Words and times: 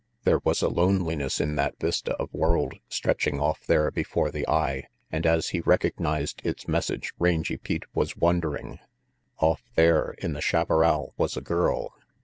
There 0.23 0.39
was 0.43 0.63
a 0.63 0.67
loneliness 0.67 1.39
in 1.39 1.55
that 1.57 1.75
vista 1.79 2.13
of 2.15 2.33
world 2.33 2.73
stretching 2.89 3.39
off 3.39 3.67
there 3.67 3.91
before 3.91 4.31
the 4.31 4.47
eye; 4.49 4.85
and 5.11 5.27
as 5.27 5.49
he 5.49 5.61
recog 5.61 5.93
nized 5.99 6.43
its 6.43 6.67
message 6.67 7.13
Rangy 7.19 7.57
Pete 7.57 7.83
was 7.93 8.17
wondering. 8.17 8.79
Off 9.37 9.61
there 9.75 10.15
in 10.17 10.33
the 10.33 10.41
chaparral 10.41 11.13
was 11.17 11.37
a 11.37 11.41
girl. 11.41 11.93